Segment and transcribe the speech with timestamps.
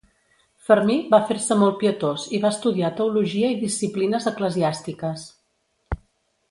[0.69, 5.31] Fermí va fer-se molt pietós i va estudiar teologia i disciplines eclesiàstiques.